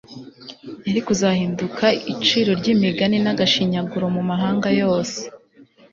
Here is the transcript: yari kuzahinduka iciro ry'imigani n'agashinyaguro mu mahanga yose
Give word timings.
yari 0.87 1.01
kuzahinduka 1.07 1.85
iciro 2.13 2.51
ry'imigani 2.59 3.17
n'agashinyaguro 3.21 4.05
mu 4.15 4.21
mahanga 4.29 4.67
yose 4.81 5.19